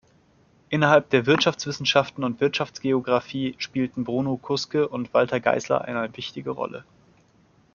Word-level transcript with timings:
Innerhalb 0.69 1.11
der 1.11 1.27
Wirtschaftswissenschaften 1.27 2.23
und 2.23 2.41
Wirtschaftsgeographie 2.41 3.53
spielten 3.59 4.03
Bruno 4.03 4.35
Kuske 4.37 4.87
und 4.87 5.13
Walter 5.13 5.39
Geisler 5.39 5.81
eine 5.81 6.17
wichtige 6.17 6.49
Rolle. 6.49 6.83